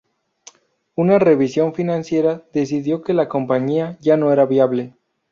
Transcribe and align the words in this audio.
Una 0.95 1.19
revisión 1.19 1.75
financiera 1.75 2.41
decidió 2.53 3.03
que 3.03 3.13
la 3.13 3.29
compañía 3.29 3.99
ya 4.01 4.17
no 4.17 4.33
era 4.33 4.47
viable. 4.47 4.95